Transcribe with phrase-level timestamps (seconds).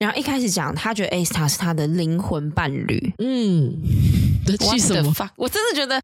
[0.00, 3.12] 然后一开始讲，他觉得 A star 是他的灵魂伴侣。
[3.18, 3.70] 嗯，
[4.46, 5.12] 这气什么？
[5.36, 6.00] 我真的觉得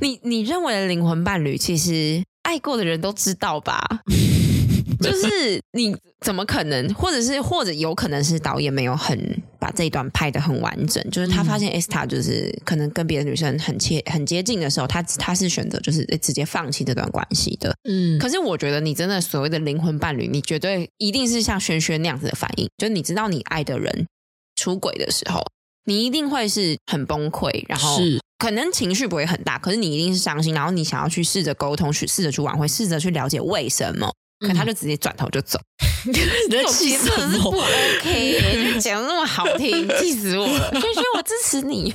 [0.00, 3.86] 你，你你认为的灵魂伴侣，其实爱过的人都知道吧？
[5.06, 17.74] 就是你怎么可能，或者是或者有可能是导演没有很把这一段拍的很完整，就是他发现 Esther 就是可能跟别的女生很切很接近的时候，他他是选择就是直接放弃这段关系的。
[17.88, 24.06] 嗯，可是我觉得你真的所谓的灵魂伴侣，你绝对一定是像轩轩那样子的反应，就你知道你爱的人
[24.56, 25.44] 出轨的时候，
[25.84, 34.12] 你一定会是很崩溃，然后是可能情绪不会很大，可是你一定是伤心，然后你想要去试着沟通，去试着去挽回，试着去了解为什么。
[34.40, 35.58] 可他就直接转头就走，
[36.48, 40.70] 这种气色是不 OK， 讲的那么好听，气死我了！
[40.80, 41.92] 轩轩，我支持你。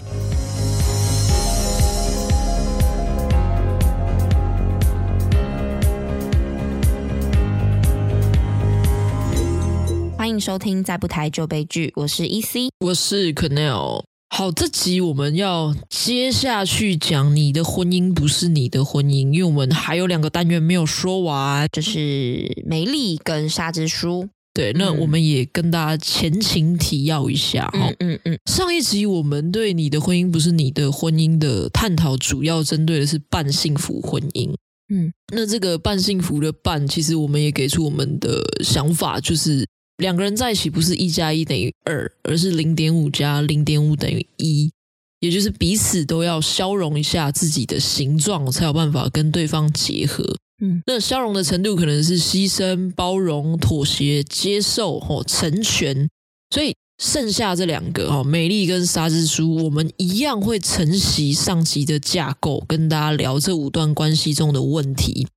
[10.17, 14.03] 欢迎收听《再不台就悲剧》，我是 EC，我是 Quennel。
[14.35, 24.27] 好，这集我们要接下去讲你的婚姻不是你的婚姻，因为我们还有两个单元没有说完，就是梅丽跟沙之书。
[24.51, 27.91] 对，那我们也跟大家前情提要一下哈。
[27.99, 28.39] 嗯嗯，嗯。
[28.47, 34.51] 上一集我们对你的婚姻不是你的婚姻的探讨，主要针对的是半幸福婚姻。
[34.91, 39.63] 嗯，那这个半幸福的半，其实我们也给出我们的想法，就是。
[39.97, 44.71] 两个人在一起不是一加一等于二，而是零点五加零点五等于一，
[45.19, 50.23] 也就是彼此都要消融一下自己的形状，才有办法跟对方结合。
[50.61, 56.09] 嗯，那消融的程度可能是牺牲、包容、妥协、接受或成全。
[56.49, 65.27] 所以剩下这两个哈，美丽跟沙之书，我们一样会承袭上集的架构，跟大家聊这五段关系中的问题。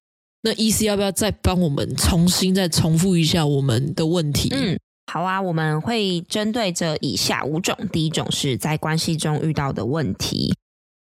[0.47, 4.49] 那 EC 要不要再帮我们重新再重复一下我们的问题？
[4.53, 4.79] 嗯，
[5.13, 7.77] 好啊，我们会针对这以下五种。
[7.91, 10.55] 第一种是在关系中遇到的问题。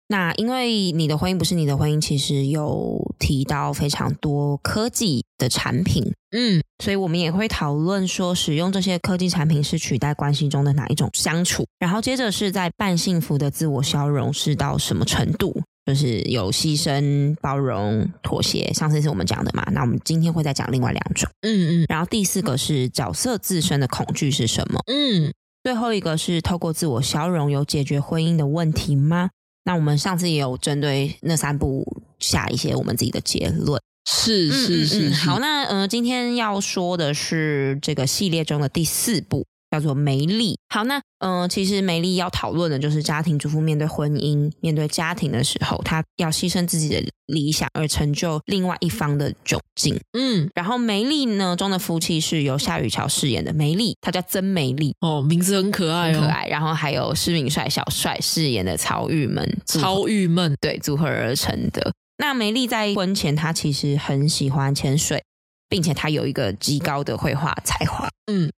[0.08, 11.64] 那因为你的婚姻不是你的婚姻，其实有提到非常多科技的产品，嗯，所以我们也会讨论说，使用这些科技产品是取代关系中的哪一种相处。
[11.78, 15.62] 然后接着是在半幸福的自我消融是到什么程度？
[15.88, 19.66] 就是有牺牲、包容、妥协，上次是我们讲的嘛？
[19.72, 21.86] 那我们今天会再讲另外两种，嗯嗯。
[21.88, 24.82] 然后第四个是角色自身的恐惧是什么？
[24.86, 25.32] 嗯。
[25.64, 29.30] 最后一个是透过自我消融有解决婚姻的问题吗？
[29.64, 33.80] 那我们上次也有针对那三部下一些我们自己的结论。
[34.10, 35.14] 是是是，是。
[35.14, 39.46] 好，那呃，今天要说的是这个系列中的第四部。
[39.70, 40.58] 叫做梅丽。
[40.68, 49.98] 好，那嗯、呃，其实梅丽要讨论的就是家庭主妇面对婚姻、面对家庭的时候，她要牺牲自己的理想而成就另外一方的窘境。
[50.12, 56.46] 嗯，然后梅丽呢中的夫妻是由夏雨乔饰演的梅丽，她叫曾梅丽哦，名字很可爱、哦，很可爱。
[56.48, 61.92] 然后还有施明帅小帅饰演的曹郁闷，曹郁闷对组合而成的。
[62.18, 65.22] 那梅丽在婚前，她其实很喜欢潜水，
[65.68, 68.08] 并且她有一个极高的绘画才华。
[68.30, 68.50] 嗯。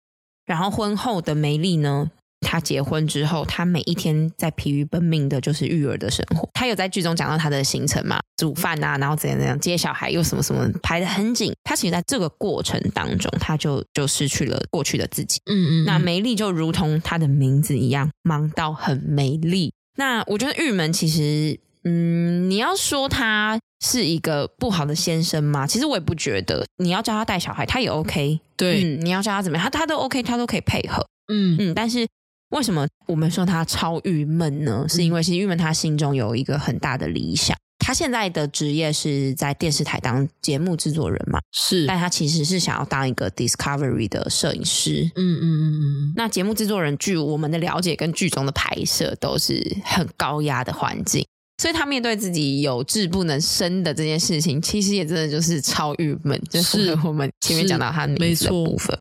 [0.50, 2.10] 然后婚后的梅丽呢，
[2.42, 6.50] 她结婚之后，她每一天在疲于奔命的就是育儿的生活。
[6.56, 11.54] 她有在剧中讲到她的行程嘛，煮饭啊，然后怎样怎样接小孩，又什么什么排的很紧。
[11.64, 15.40] 她其实在这个过程当中，她就就失去了过去的自己。
[15.46, 15.86] 嗯，嗯嗯。
[15.86, 19.72] 那梅丽就如同她的名字一样，忙到很没力。
[19.98, 25.66] 那我觉得玉门其实，嗯，你要说他是一个不好的先生吗？
[25.66, 26.64] 其实我也不觉得。
[26.78, 28.40] 你要教他带小孩，他也 OK。
[28.56, 31.04] 对，嗯，你要教他怎么样，他他都 OK，他都可以配合。
[31.32, 32.08] 嗯嗯，但是
[32.50, 34.86] 为什么我们说他超郁闷呢？
[34.88, 37.58] 是因为其实郁闷他心中有一个很大的理想。
[37.80, 41.40] 他现在的职业是在电视台当节目制作人嘛？
[41.52, 45.10] 是，但他其实是想要当一个 Discovery 的摄影师。
[45.16, 46.14] 嗯嗯嗯嗯。
[46.16, 51.26] 那节目制作人，据我们的了解，跟剧中的拍摄都是很高压的环境。
[51.60, 58.98] 所以他面对自己有志不能伸的这件事情，其实也真的就是超郁闷，就是 我们前面讲到他名字的部分。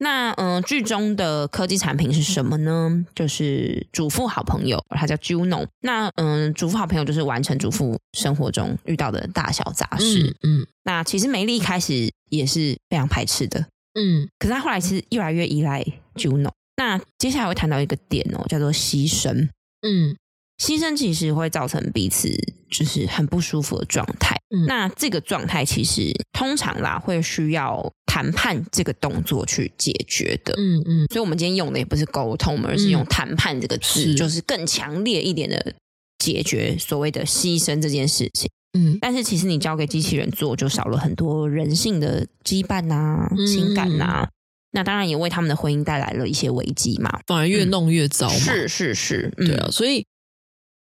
[0.00, 3.04] 那嗯，剧中的科技产品是什么呢？
[3.14, 5.66] 就是主妇好朋友，他叫 Juno。
[5.80, 10.34] 那嗯，主妇好朋友就是完成主妇生活中遇到的大小杂事。
[10.44, 13.66] 嗯，嗯，那其实梅丽一开始也是非常排斥的。
[14.00, 15.84] 嗯，可是她后来其实越来越依赖
[16.14, 16.52] Juno。
[16.76, 19.48] 那接下来会谈到一个点哦，叫做牺牲。
[19.82, 20.16] 嗯。
[20.58, 22.28] 牺牲其实会造成彼此
[22.70, 24.36] 就是很不舒服的状态。
[24.50, 30.54] 嗯，那这个状态其实通常啦会需要谈判这个动作去解决的。
[30.56, 35.74] 嗯嗯，所以我们今天用的也不是沟通，而是用谈判这个字，嗯，就是更强烈一点的
[36.18, 38.50] 解决所谓的牺牲这件事情。
[38.78, 44.28] 嗯，但是其实你交给机器人做，就少了很多人性的羁绊啊、情感啊。
[44.72, 49.68] 那当然也为他们的婚姻带来了一些危机嘛，反而越弄越糟是是是，对啊。
[49.70, 50.04] 所以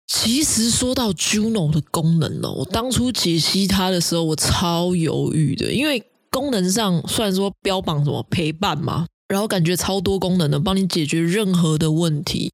[0.07, 12.53] 其实说到 Juno 的功能呢，我当初解析它的时候，我超犹豫的，因为功能上虽然说标榜什么陪伴嘛，然后感觉超多功能的，帮你解决任何的问题。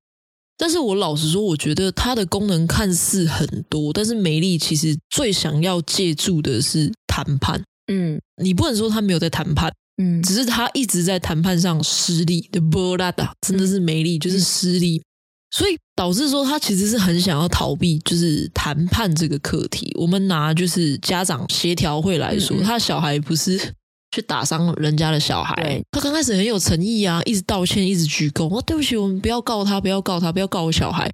[0.56, 7.62] 但是我老实说，我觉得它的功能看似很多，但是梅丽其实最想要借助的是谈判。
[7.90, 12.60] 嗯，你不能说他没有在谈判，嗯，只是他一直在谈判上失利的。
[12.60, 15.02] 波拉达真的是梅莉，就是失利，嗯，
[15.50, 19.94] 所以导致说他其实是很想要逃避，就是谈判这个课题。
[20.00, 23.74] 我们拿就是家长协调会来说，嗯，他小孩不是。
[24.12, 28.52] 去打伤人家的小孩，他刚开始很有诚意啊，一直道歉，一直鞠躬。
[28.52, 31.08] 哦，对不起，我们不要告他，不要告他，不要告我小孩。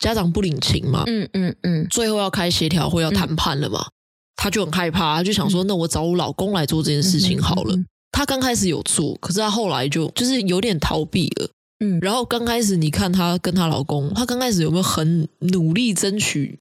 [0.00, 3.92] 家长不领情嘛，嗯嗯嗯，最后要开协调会，要谈判了嘛，嗯、
[4.34, 7.76] 他就很害怕，他就想说，那我找我老公来做这件事情好了。
[8.10, 11.48] 他刚开始有做，可是他后来就就是有点逃避了。
[11.84, 16.58] 嗯，然后刚开始你看她跟她老公，她刚开始有没有很努力争取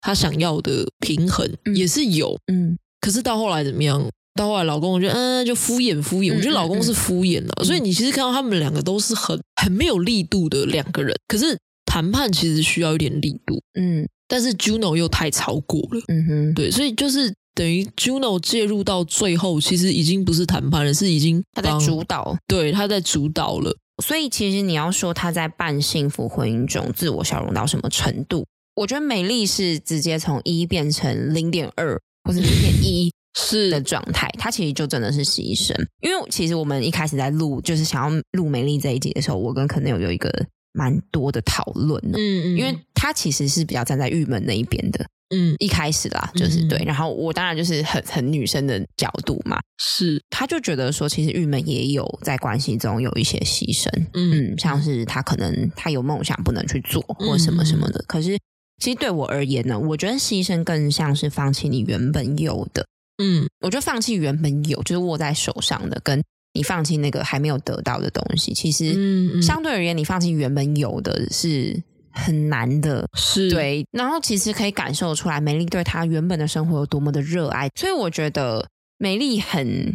[0.00, 4.04] 她想要的平衡，嗯、也是有，嗯，可是到后来怎么样？
[4.34, 6.34] 到后来，老公我觉得嗯，就敷衍敷衍。
[6.34, 11.14] 我觉得老公是敷衍的，所以你其实看到他们两个都是很很没有力度的两个人。
[11.28, 11.56] 可是
[11.86, 14.08] 谈判其实需要一点力度，嗯。
[14.26, 23.70] 但是 Juno 又太超过了，嗯哼，对，所以就是等于 Juno 介入到最后，其实已经不是谈判了，是已经他在主导，对，他在主导了。
[24.02, 33.12] 所以其实你要说他在半幸福婚姻中自我消融到什么程度，我觉得美丽是直接从一变成零点二或者零点一。
[33.36, 35.74] 是的状态，他其实就真的是牺牲。
[36.02, 40.30] 因为其实我们一开始在录，就是想要录美丽这一集的时候，我跟可能有有一个
[40.72, 42.16] 蛮多的讨论的。
[42.16, 45.04] 嗯嗯，因为他其实是比较站在郁闷那一边的。
[45.34, 46.80] 嗯，一开始啦，就是对。
[46.86, 50.22] 然后我当然就是很很女生的角度嘛，是。
[50.30, 53.88] 他就觉得说，其实郁闷也有在关系中有一些牺牲。
[54.14, 57.98] 嗯，像是他可能他有梦想不能去做，或什么什么的。
[58.00, 58.38] 嗯、可是
[58.78, 62.86] 其实对我而言呢，我觉得牺牲更像是放弃你原本有的。
[63.22, 66.22] 嗯，我觉得放弃原本有，就是握在手上的，跟
[66.52, 71.82] 你放弃那个还没有得到的东西，其实相对而言，你放弃原本有的是
[72.14, 73.86] 很难的，是对。
[73.90, 78.66] 然后其实可以感受出来，美丽对她原本的生活有多么的热爱，所以我觉得
[78.98, 79.94] 美丽很，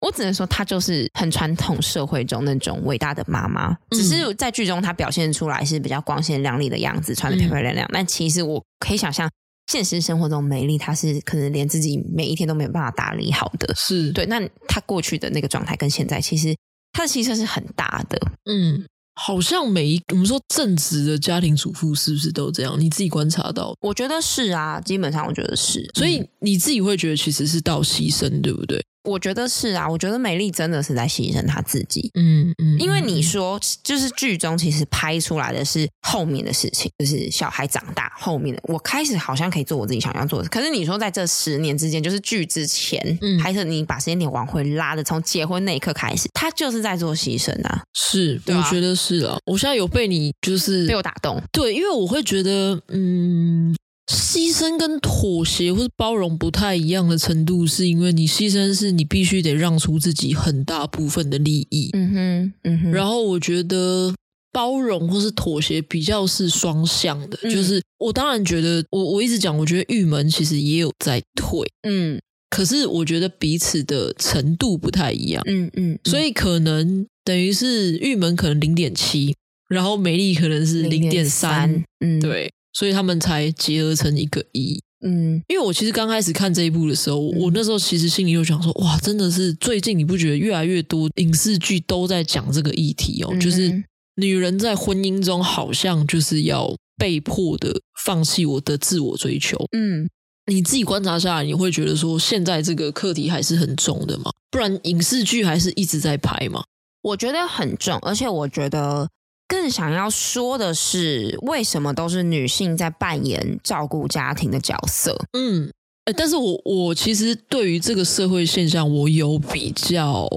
[0.00, 9.30] 我只能说她就是很传统社会中那种伟大的妈妈，只是在剧中她表现出来是比较光鲜亮丽的样子，穿得漂漂亮亮，但其实我可以想象。
[9.66, 14.26] 现实生活中，美丽她是可能连自己每一天都没有办法打理好的，是对。
[14.26, 16.52] 那她过去的那个状态跟现在，其实
[16.92, 18.20] 她的牺牲是很大的。
[18.46, 18.84] 嗯，
[19.22, 22.74] 好像每一我们说正直的家庭主妇是不是都这样？
[22.80, 23.74] 你自己观察到？
[23.82, 25.86] 我觉得是啊，基本上我觉得是。
[25.94, 28.82] 所以你自己会觉得其实是到牺牲，对不对？
[29.04, 53.74] 我觉得是啊，我觉得美丽真的是在牺牲她自己，嗯嗯，因为你说就是剧中其实拍出来的是后面的事情，就是小孩长大后面的，我开始好像可以做我自己想要做的，可是你说在这十年之间，就是剧之前，嗯，还是你把时间点往回拉的，从结婚那一刻开始，他就是在做牺牲啊，是，啊，我觉得是啊，我现在有被你就是被我打动，对，因为我会觉得，嗯。
[54.10, 61.90] 牺牲跟妥协或是包容不太一样的程度，是因为你牺牲是你必须得让出自己很大部分的利益。
[61.92, 62.90] 嗯哼，嗯哼。
[62.90, 64.12] 然后我觉得
[64.52, 79.36] 包容或是妥协比较是双向的，嗯、就是我当然觉得，我我一直讲，我觉得玉门其实也有在退，嗯，可是我觉得彼此的程度不太一样，嗯嗯，嗯，所以可能等于是玉门可能零点七，
[79.68, 82.50] 然后美丽可能是零点三，嗯，对。
[82.72, 93.30] 所以他们才结合成一个一，嗯，因为我其实刚开始看这一部的时候，嗯、我那时候其实心里就想说，哇，真的是最近你不觉得越来越多影视剧都在讲这个议题哦？
[93.32, 93.82] 嗯、就是
[94.16, 100.08] 女人在婚姻中好像就是要被迫的放弃我的自我追求，嗯，
[100.46, 104.30] 你自己观察下来，你会觉得说现在这个课题还是很重的吗？
[104.50, 106.62] 不然影视剧还是一直在拍吗？
[107.02, 109.08] 我觉得很重，而且我觉得。
[109.50, 115.18] 更想要说的是，为什么都是女性在扮演照顾家庭的角色？
[115.32, 115.68] 嗯，
[116.16, 120.28] 但是我我其实对于这个社会现象，我有比较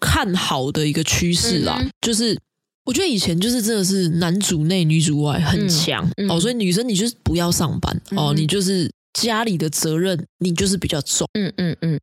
[0.00, 2.38] 看好的一个趋势啦，就是
[2.86, 12.00] 我觉得以前就是真的是男主内女主外很强，嗯嗯、哦，所以女生你就是不要上班、嗯、哦，你就是家里的责任你就是比较重，嗯嗯嗯。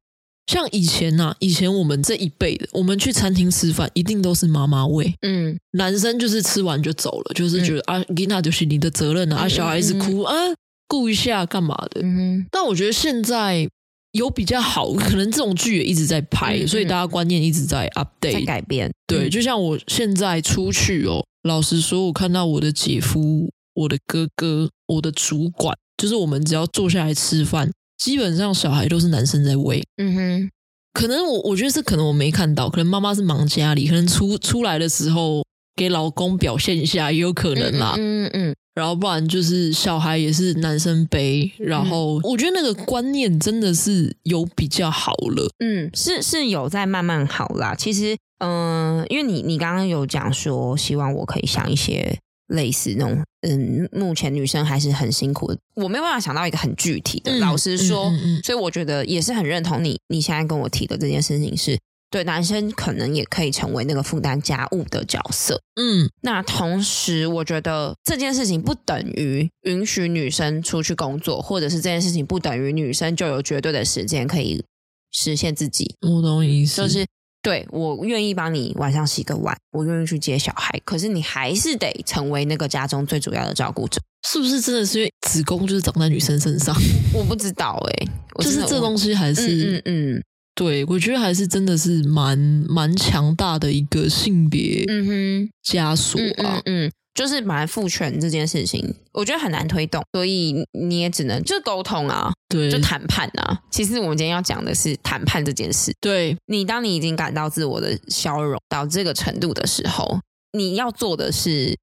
[0.47, 10.55] 像以前呐、啊，以前我们这一辈的，我们去餐厅吃饭，一定都是妈妈喂，嗯，男生就是吃完就走了，就是觉得、嗯、啊，那就是你的责任啊，嗯、啊，小孩子哭、嗯、啊，
[10.87, 12.01] 顾一下干嘛的？
[12.03, 13.67] 嗯哼，但我觉得现在
[14.11, 18.91] 有比较好，可能这种剧也一直在拍，所以大家观念一直在 update 在改变。
[19.07, 29.83] 对，就像我现在出去哦，老实说，我看到我的姐夫、我的哥哥、我的主管，就是我们只要坐下来吃饭，基本上小孩都是男生在喂。
[29.97, 30.51] 嗯哼，
[30.93, 35.43] 可能我我觉得是可能我没看到，可能妈妈是忙家里，可能出出来的时候
[35.75, 37.95] 给老公表现一下也有可能啦。
[37.97, 38.55] 嗯嗯，嗯。
[38.75, 47.73] 然后不然就是小孩也是男生背，然后我觉得那个观念真的是有比较好了，嗯，是是有在慢慢好啦。
[47.73, 57.31] 其实，嗯、呃，因为你你刚刚有讲说，希望我可以想一些类似那种，嗯，目前女生还是很辛苦的，我没有办法想到一个很具体的。
[57.31, 61.77] 嗯、老实说，嗯嗯嗯、所以我觉得也是很认同你你现在跟我提的这件事情是。
[62.11, 74.63] 对，男生可能也可以成为那个负担家务的角色，嗯，那同时我觉得这件事情不等于允许女生出去工作，或者是这件事情不等于女生就有绝对的时间可以
[75.11, 75.95] 实现自己。
[76.07, 77.05] 我懂意思，就是
[77.45, 84.59] 对，我愿意帮你晚上洗个碗，我愿意去接小孩，可是你还是得成为那个家中最主要的照顾者，是不是？
[84.59, 86.75] 真的是因为子宫就是长在女生身上？
[87.13, 88.09] 我不知道哎、欸，
[88.43, 90.15] 就是这东西还是嗯嗯。
[90.15, 90.23] 嗯
[90.55, 92.37] 对，我觉得还是真的是蛮
[92.69, 103.57] 蛮强大的一个性别嗯哼枷锁啊，嗯，就是蛮父权这件事情，我觉得很难推动，所以你也只能就是沟通啊，对，就谈判啊。
[103.71, 105.93] 其实我们今天要讲的是谈判这件事。
[106.01, 110.19] 对，你当你已经感到自我的消融到这个程度的时候，
[110.51, 111.77] 你要做的是，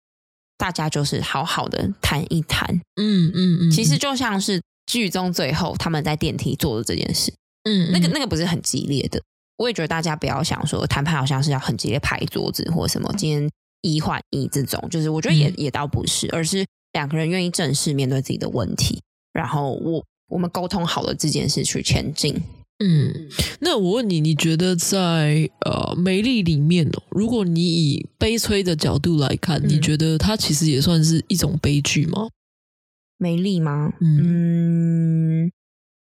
[0.58, 2.68] 大家就是好好的谈一谈。
[3.00, 7.32] 嗯嗯嗯，其实就像是剧中最后他们在电梯做的这件事。
[7.64, 9.22] 嗯，那个那个不是很激烈的，
[9.56, 13.50] 我也觉得大家不要想说谈判好像是要很激烈拍桌子或什么，今天
[13.82, 22.40] 一换一这种，就是我觉得也、嗯、也倒不是，而是两个人愿意正视面对自己的问题，然后我我们沟通好了这件事去前进。
[22.78, 23.28] 嗯，
[23.60, 32.28] 那我问你，你觉得在呃美丽里面哦，如果你以悲催的角度来看，嗯、你觉得它其实也算是一种悲剧吗？
[33.18, 33.92] 美丽吗？
[34.00, 35.44] 嗯。
[35.44, 35.52] 嗯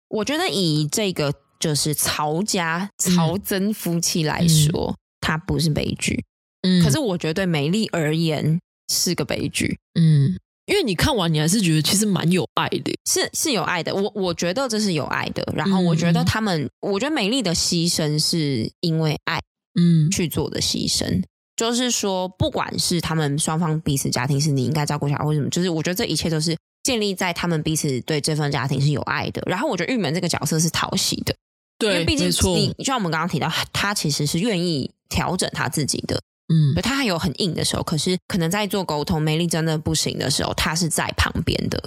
[0.10, 6.24] 我觉得以这个就是曹家曹曾夫妻来说，嗯、它不是悲剧。
[6.62, 8.60] 嗯，可是我觉得对美丽而言
[8.92, 9.78] 是个悲剧。
[10.00, 13.94] 嗯，因为你看完，你还是觉得其实蛮有爱的，是是有爱的。
[13.94, 15.44] 我我觉得这是有爱的。
[15.56, 19.40] 然后我觉得他们，嗯、我觉得美丽的牺牲是因为爱，
[19.80, 21.06] 嗯，去做的牺牲。
[21.06, 21.24] 嗯、
[21.56, 26.56] 就是说，不管是他们双方彼此家庭是你应该照顾小孩，或什么，就是我觉得这一切都是。
[26.84, 31.36] 建立在他们彼此对这份家庭是有爱的，然后我觉得玉门这个角色是讨喜的，
[31.78, 36.20] 对，因为毕竟你就像我们刚刚提到，他其实是愿意调整他自己的，
[36.52, 41.82] 嗯，他还有很硬的时候，可是可能在做沟通，美丽真的不行的时候，他是在旁边的。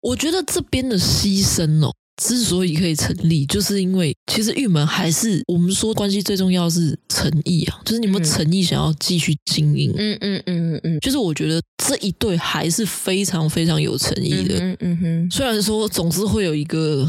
[0.00, 1.92] 我觉得这边的牺牲哦。
[2.16, 17.06] 之所以可以成立，就是因为其实玉门还是我们说关系最重要是诚意啊，就是你们诚意想要继续经营，嗯嗯嗯嗯嗯，就是我觉得这一对还是非常非常有诚意的，嗯嗯哼，虽然说总是会有一个。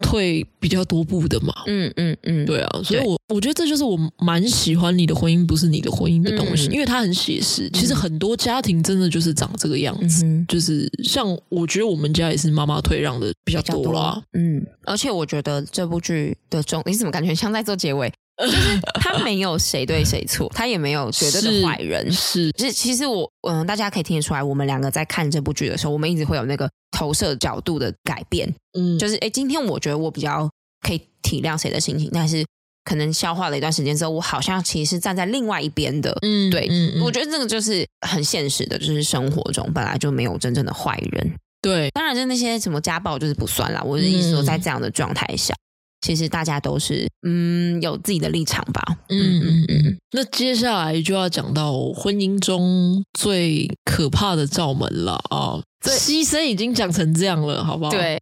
[0.00, 7.68] 退比较多步的嘛，嗯嗯嗯，对啊，所以我我觉得这就是我蛮喜欢你的婚姻不是你的婚姻的东西，因为它很写实。
[7.72, 18.12] 其实很多家庭真的就是长这个样子，就是像我觉得我们家也是妈妈退让的比较多啦，嗯，而且我觉得这部剧的中，你怎么感觉像在做结尾？
[18.38, 22.10] 就是他没有谁对谁错，他也没有绝对的坏人。
[22.12, 28.52] 是，是，其实我嗯，大家可以听得出来，我们两个在看这部剧的时候，我们一直会有那个投射角度的改变。
[28.78, 30.48] 嗯，就是哎，今天我觉得我比较
[30.86, 32.44] 可以体谅谁的心情，但是
[32.84, 36.16] 可能消化了一段时间之后，我好像其实是站在另外一边的。
[36.20, 41.34] 嗯，对，嗯，嗯，我觉得这个就是很现实的，就是生活中本来就没有真正的坏人。
[41.62, 43.82] 对，当然就那些什么家暴就是不算啦。
[43.82, 45.54] 我的意思说，在这样的状态下。
[46.06, 49.98] 其实大家都是嗯有自己的立场吧，嗯嗯嗯。
[50.12, 55.60] 那接下来就要讲到婚姻中最可怕的罩门了啊！
[55.84, 57.90] 对，牺牲已经讲成这样了，好不好？
[57.90, 58.20] 对，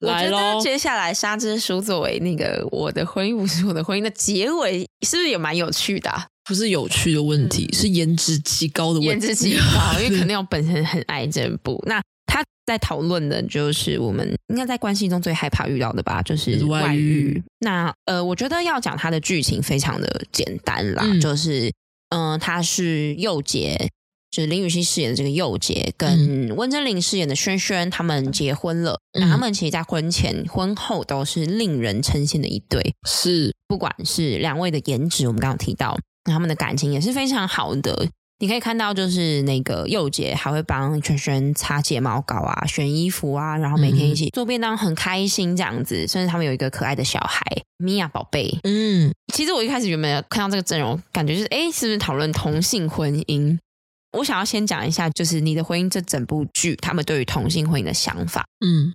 [0.00, 0.58] 来喽。
[0.62, 6.26] 接下来沙之书作为那个我的婚姻不是我的婚姻的结尾，是不是也蛮有趣的啊？
[6.48, 9.08] 不是有趣的问题，是颜值极高的问题。
[9.08, 11.84] 颜值极高，因为肯定我本身很爱这部。
[11.86, 12.00] 那。
[12.26, 17.42] 他在讨论的就是我们应该在关系中最害怕遇到的吧，就是外遇。
[17.60, 21.72] 那呃，我觉得要讲他的剧情非常的简单啦，嗯、就是
[22.10, 23.90] 嗯、呃，他是佑杰，
[24.30, 28.98] 就是林雨熙饰演的这个佑杰，跟温贞菱饰演的轩轩，他们结婚了。
[29.12, 38.08] 嗯、那他们其实，在婚前婚后都是令人称羡的一对，是不管是两位的颜值，我们刚刚提到，他们的感情也是非常好的。
[38.38, 46.06] 你可以看到，就是那个佑姐还会帮萱萱擦睫毛膏啊、选衣服啊，然后每天一起做便当，很开心这样子。
[46.06, 47.42] 甚至他们有一个可爱的小孩
[47.78, 48.58] 米娅宝贝。
[48.64, 53.58] 嗯，其实我一开始原本看到这个阵容，感觉就是，哎，是不是讨论同性婚姻？
[54.18, 58.44] 我想要先讲一下，就是你的婚姻这整部剧，他们对于同性婚姻的想法。
[58.60, 58.92] 嗯。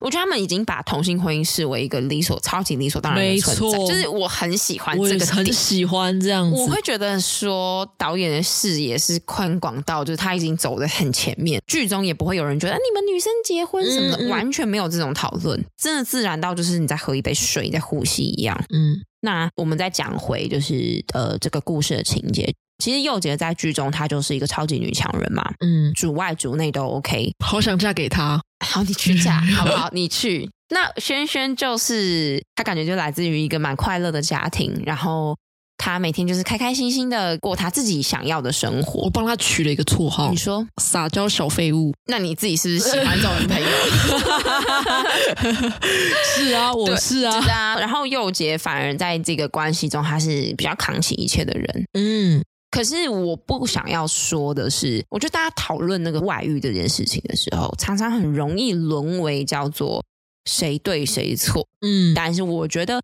[0.00, 6.56] 我觉得他们已经把同性婚姻视为一个理所、超级理所当然的存在，没错，就是我很喜欢这个，很喜欢这样子。
[6.56, 18.58] 我会觉得说导演的视野是宽广到，就是他已经走得很前面，剧中也不会有人觉得你们女生结婚什么的，嗯嗯，完全没有这种讨论，真的自然到就是你在喝一杯水，在呼吸一样。
[18.74, 22.50] 嗯，那我们再讲回就是呃这个故事的情节。
[22.82, 28.40] 其实佑洁在剧中她就是一个超级女强人嘛，嗯，主外主内都 OK，好想嫁给他。
[28.64, 29.88] 好，你去嫁 好不好？
[29.92, 30.48] 你去。
[30.72, 35.36] 那轩轩就是他，感觉就来自于一个蛮快乐的家庭，然后
[35.76, 39.00] 他每天就是开开心心的过他自己想要的生活。
[39.00, 41.92] 我帮他取了一个绰号，你说撒娇小废物。
[42.06, 43.66] 那你自己是不是喜欢这种朋友？
[46.36, 47.76] 是啊， 我是啊，是啊。
[47.80, 51.84] 然后佑杰反而在这个关系中，他是比较扛起一切的人。
[51.94, 52.44] 嗯。
[52.70, 60.04] 可是我不想要说的是，我觉得大家讨论那个外遇这件事情的时候，常常很容易沦为叫做
[60.44, 61.66] 谁对谁错。
[61.80, 63.02] 嗯，但是我觉得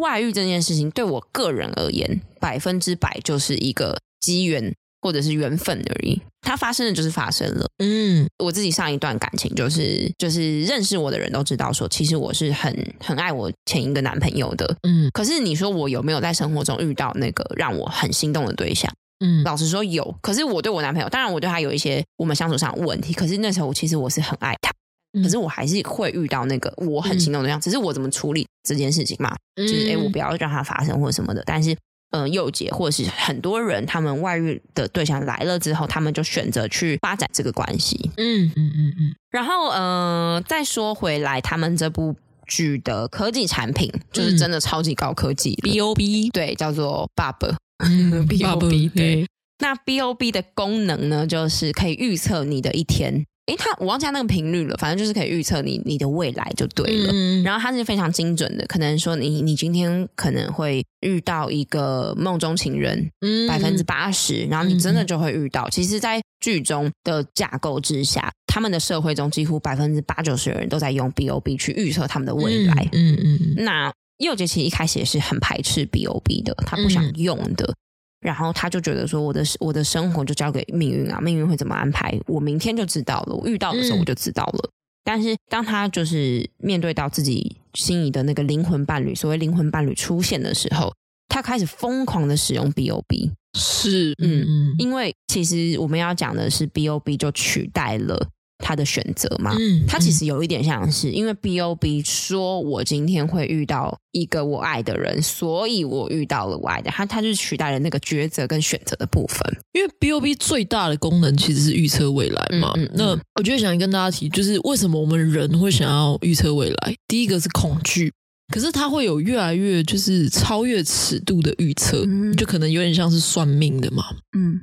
[0.00, 6.20] 外遇这件事情对我个人而言，百分之百就是一个机缘或者是缘分而已。
[6.40, 7.66] 它发生的就是发生了。
[7.78, 14.76] 嗯，我自己上一段感情就是就是认识我的人都知道说，其实我是很很爱我前一个男朋友的。
[14.82, 18.90] 嗯，可是你说我有没有在生活中遇到那个让我很心动的对象？
[19.20, 24.72] 嗯，老实说有，可是我对我男朋友，当然我对他有一些我们相处上的问题，可是那时候我其实我是很爱他，
[25.20, 31.42] 可是我还是会遇到那个我很心动的对象，只是我怎么处理这件事情嘛，就是哎，我不要让它发生或什么的。
[31.44, 31.76] 但是，
[32.10, 38.10] 嗯、呃，佑洁或者是很多人，他们外遇的对象来了之后，他们就选择去发展这个关系。
[38.16, 39.14] 嗯嗯嗯嗯。
[39.30, 47.56] 然后，呃，再说回来，他们这部剧的科技产品就是真的超级高科技，B O B，对，叫做 Bob。
[48.26, 49.28] B O B 对，
[49.60, 53.24] 那 B O B 的功能呢，就是可以预测你的一天。
[53.48, 57.10] 诶，他我忘记那个频率了，反正就是可以预测你你的未来就对了。
[57.12, 63.10] 嗯、然后它是非常精准的，可能说你你今天可能会遇到一个梦中情人，
[63.48, 65.64] 百分之八十，然后你真的就会遇到。
[65.64, 72.88] 嗯、其实，在剧中的架构之下，他们的社会中几乎百分之八九十的人都在用 B O B 去预测他们的未来。
[72.92, 73.92] 嗯嗯，嗯嗯那。
[74.18, 77.76] 佑杰其实一开始也是很排斥 BOB 的，他不想用的，嗯、
[78.20, 84.68] 然后他就觉得说，我的我的生活就交给命运啊，命运会怎么安排，我明天就知道了，我遇到的时候我就知道了。
[84.68, 84.72] 嗯、
[85.04, 90.92] 但是当他就是面对到自己心仪的那个灵魂伴侣，所谓灵魂伴侣出现的时候，
[91.28, 98.28] 他开始疯狂的使用 BOB，是，嗯嗯，因为其实我们要讲的是 BOB 就取代了。
[98.58, 109.40] 他的选择嘛，嗯，他其实有一点像是，因为 B O B 说我今天会遇到一个我爱的人，所以我遇到了我爱的他，他就是取代了那个抉择跟选择的部分。
[109.72, 112.72] 因为 B O B 最大的功能其实是预测未来嘛。
[112.74, 116.96] 嗯嗯嗯，那我就想跟大家提，就是为什么我们人会想要预测未来？
[117.06, 118.12] 第一个是恐惧，
[118.52, 124.04] 可是它会有越来越就是超越尺度的预测，嗯，就可能有点像是算命的嘛，
[124.36, 124.60] 嗯。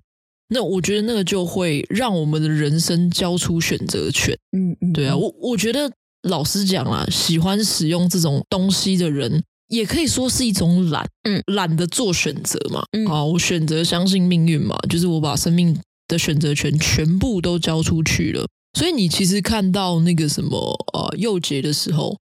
[0.50, 4.38] 那我觉得那个就会让我们的人生交出选择权。
[4.52, 5.92] 嗯嗯，对啊，我我觉得
[6.24, 11.08] 老实讲啊，喜欢使用这种东西的人，也可以说是一种懒。
[11.24, 12.84] 嗯，懒得做选择嘛。
[12.92, 18.48] 嗯，啊，我选择相信命运嘛，就是我把生命的选择权全部都交出去了。
[18.78, 20.58] 所以你其实看到那个什么
[20.94, 22.18] 呃幼杰的时候，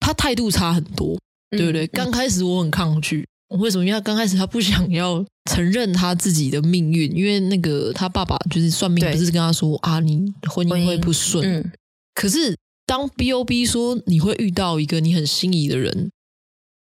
[0.00, 1.18] 他态度差很多，
[1.50, 1.86] 对不对？
[1.86, 3.26] 刚开始我很抗拒。
[3.48, 3.84] 为什么？
[3.84, 11.46] 因为他刚开始他不想要承认他自己的命运，因为那个他爸爸就是算命，不是跟他说啊，你婚姻会不顺。
[11.46, 11.72] 嗯、
[12.14, 16.10] 可是当 B O B 说你会遇到一个你很心仪的人，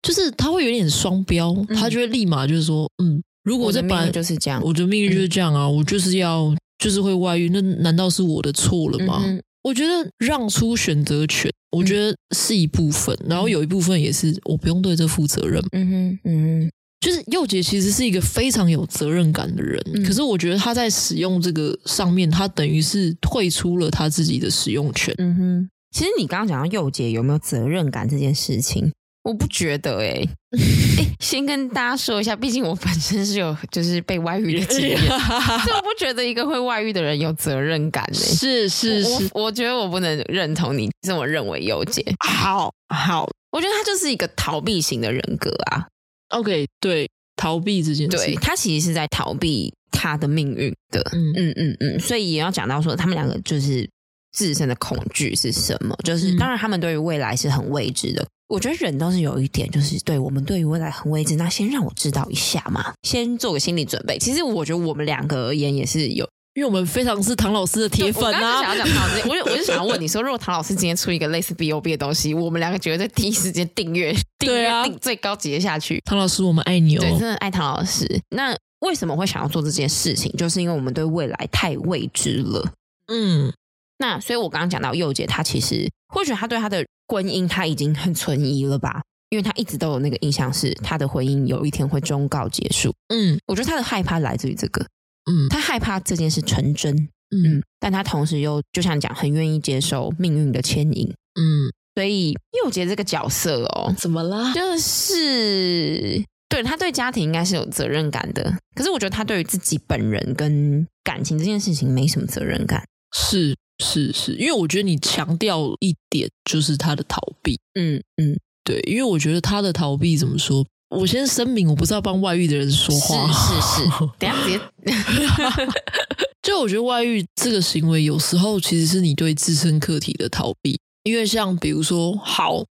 [0.03, 9.23] 就是他会有点双标，嗯、他就会立马就是说，嗯，如果这本来就是这样，我的命运就是这样啊，嗯、我就是要就是会外遇，那难道是我的错了吗？
[9.69, 11.51] 嗯、我觉得让出选择权。
[11.71, 15.63] 我觉得是一部分，嗯、然后有一部分也是我不用对这负责任。
[15.73, 25.15] 嗯哼，嗯哼，就是佑姐其实是一个非常有责任感的人，嗯、可是我觉得他在使用这个上面，他等于是退出了他自己的使用权。
[25.19, 28.91] 嗯哼，其实你刚刚讲到佑姐有没有责任感这件事情。
[29.23, 38.35] 我不觉得哎、 欸，哎，先跟大家说一下，毕竟我本身是有就是被外遇的经验， 所以我不觉得一个会外遇的人有责任感哎、欸。
[38.35, 42.03] 是是是我，我觉得我不能认同你这么认为，优姐。
[42.27, 45.87] 好好，我觉得他就是一个逃避型的人格啊。
[46.31, 51.01] OK，对，逃避这件事，对，他其实是在逃避他的命运的。
[51.13, 53.89] 嗯嗯嗯嗯，所以也要讲到说，他们两个就是
[54.33, 55.95] 自身的恐惧是什么？
[56.05, 58.27] 就是当然，他们对于未来是很未知的。
[58.49, 61.37] 我觉得人都是有一点，就是对我们对于未来很未知。
[61.37, 64.19] 那先让我知道一下嘛，先做个心理准备。
[64.19, 68.27] 其实我觉得我们两个而言也是有，因为我们非常是唐老师的铁粉啊。
[68.27, 76.01] 我刚刚想要讲唐老师，我我就想要问你说，如果唐老师今天出一个类似 B O B 的东西，我们两个绝对在第一时间订阅，订阅订最高级的下去。
[76.07, 78.07] 唐老师，我们爱你哦，对，真的爱唐老师。
[78.31, 80.33] 那为什么会想要做这件事情？
[80.39, 82.73] 就是因为我们对未来太未知了。
[83.09, 83.53] 嗯，
[83.99, 86.87] 那所以我刚刚讲到佑姐，她其实或许她对她的。
[87.09, 89.03] 婚姻他已经很存疑了吧？
[89.31, 92.95] 因为他一直都有那个印象，是他的婚姻有一天会终告结束。
[93.09, 94.83] 嗯，我觉得他的害怕来自于这个。
[95.31, 96.97] 嗯，他害怕这件事成真。
[97.31, 101.13] 嗯，但他同时又就像讲，很愿意接受命运的牵引。
[101.39, 104.51] 嗯，所以佑杰这个角色哦，怎么了？
[104.55, 112.83] 就是对他对家庭应该是有责任感的，可是我觉得他对于自己本人跟感情这件事情没什么责任感。
[113.13, 113.55] 是。
[113.83, 120.67] 是是，因为我觉得你强调一点就是他的逃避，嗯嗯，对，因为我觉得他的逃避怎么说？
[120.91, 123.85] 我先声明，我不是要帮外遇的人说话，是是。
[123.85, 124.59] 是， 等下别，
[126.43, 132.65] 就我觉得外遇这个行为有时候其实是你对自身课题的逃避，因为像比如说，好，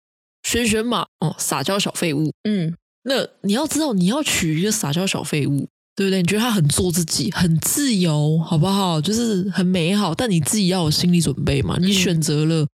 [0.43, 5.69] 轩轩嘛，哦，撒娇小废物，嗯，那你要知道，你要娶一个撒娇小废物。
[5.97, 6.21] 对不对？
[6.21, 9.01] 你觉得他很做自己，很自由，好不好？
[9.01, 11.79] 就是很美好，但你自己要有心理准备嘛。
[11.81, 12.69] 你选择了，嗯、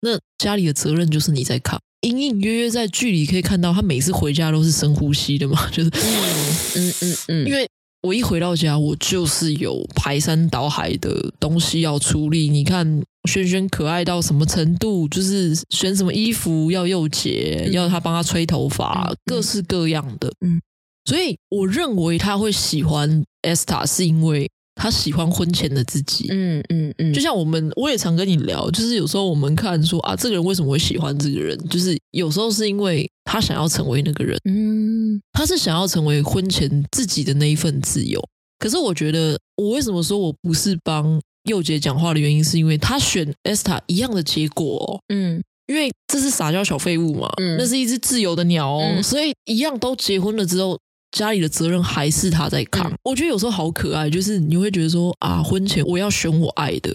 [0.00, 1.78] 那家里的责任就是你在扛。
[2.00, 7.46] 隐隐约约在剧里可以看到，他每次回家都是深呼吸的嘛，就是嗯嗯嗯嗯。
[7.46, 7.68] 因为
[8.02, 12.48] 我一回到家，我就是有排山倒海的东西要处理。
[12.48, 15.06] 你看轩轩可爱到什么程度？
[15.08, 20.58] 就是选什么衣服要又洁，嗯、要他帮他吹头发，嗯、各式各样的，嗯。
[21.04, 26.28] 所以我认为他会喜欢 Esther，是因为他喜欢婚前的自己。
[26.30, 31.58] 嗯嗯嗯，就像我们，我也常跟你聊，就是有时候我们看说啊，这个人为什么会喜欢这个人？
[31.68, 34.38] 就是有时候是因为他想要成为那个人。
[34.48, 38.22] 嗯，他是想要成为婚前自己的那一份自由。
[38.58, 45.00] 可是我觉得，我为什么说我不是帮佑杰讲话的原因，是因为他选 Esther 一样的结果哦。
[45.08, 45.42] 嗯。
[45.68, 50.78] 因为这是撒娇小废物嘛，嗯，那是一只自由的鸟哦，嗯，所以一样都结婚了之后。
[51.12, 56.90] 家里的责任还是他在扛，嗯、我觉得有时候好可爱，就是你会觉得说啊，婚前我要选我爱的，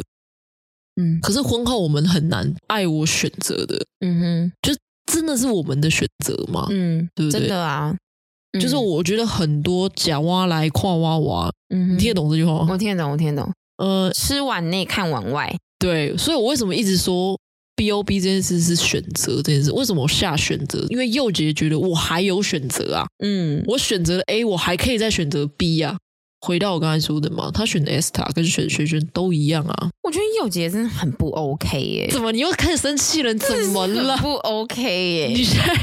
[0.99, 4.75] 嗯，可是婚后我们很难爱我选择的，嗯哼，就
[5.06, 6.67] 真的是我们的选择吗？
[6.71, 7.39] 嗯，对不对？
[7.39, 7.95] 真的啊，
[8.53, 12.67] 嗯、就是我觉得很多假挖来跨挖挖，嗯，你听得懂这句话吗？
[12.71, 13.53] 我听得懂，我听得懂。
[13.77, 17.39] 呃，吃碗内看碗外，对，所以我为什么一直说
[17.78, 20.86] ？B O B 这件事是选择这件事，为什么我下选择？
[20.90, 25.96] 因为右杰觉得我还有选择啊，嗯，我选择了 A，我还可以再选择 B 啊。
[26.40, 29.90] 回到我刚才说的嘛，他选的 Esther 跟选轩轩都一样啊。
[30.04, 33.34] 我觉得右杰真的很不 OK 耶，怎么你又开始生气了？
[33.34, 34.16] 怎么了？
[34.18, 35.28] 不 OK 耶？
[35.28, 35.74] 你现在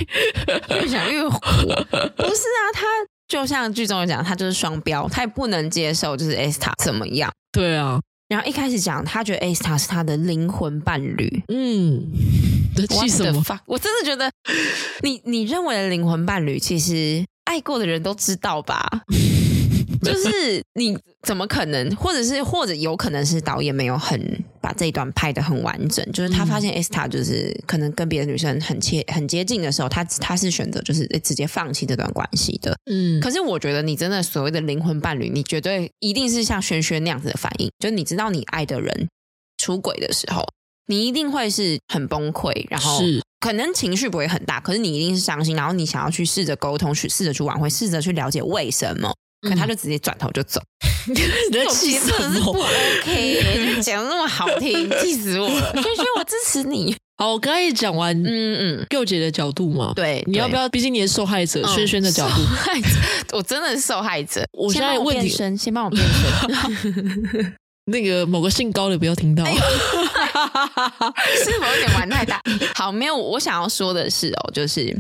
[0.81, 1.39] 越想越火。
[2.17, 2.87] 不是啊，他
[3.27, 7.31] 就像剧中讲，他就是双标，他也不能接受就是 Esther 怎么样。
[7.53, 8.01] 对啊。
[8.29, 11.43] 然后一开始讲，他觉得 Esther 是他的灵魂伴侣。
[11.49, 12.11] 嗯，
[12.89, 13.43] 气什么？
[13.67, 14.31] 我真的觉得
[15.03, 18.89] 你，你你认为的灵魂伴侣，其实爱过的人都知道吧？
[20.12, 32.77] 就是你怎么可能，或者是或者有可能是导演没有很把这一段拍的很完整，就是他发现 Esther 就是可能跟别的女生很切很接近的时候，他他是选择就是直接放弃这段关系的。
[32.90, 39.09] 嗯，可是我觉得你真的所谓的灵魂伴侣，你绝对一定是像轩轩那样子的反应，就是你知道你爱的人
[39.59, 40.45] 出轨的时候，
[40.87, 49.14] 你一定会是很崩溃，然后是可能情绪不会很大，可是你一定是伤心，然后你想要去试着沟通，去试着去挽回，试着去了解为什么。
[49.45, 50.61] 可他就直接转头就走，
[51.09, 51.15] 你
[51.53, 55.73] 的气色是不 OK，讲的那么好听，气死我了！
[55.81, 56.97] 轩轩，我支持你。
[57.17, 58.27] 好，我刚才也讲完，嗯
[58.81, 60.69] 嗯，六姐的角度嘛，对，你要不要？
[60.69, 62.89] 毕竟你是受害者，轩轩的角度，害者，
[63.33, 64.45] 我真的是受害者。
[64.53, 67.55] 我现在问你，先帮我变声。
[67.87, 69.61] 那个某个姓高的不要听到，是
[71.61, 72.41] 否有点玩太大？
[72.75, 74.99] 好，没有，我想要说的是哦，就是。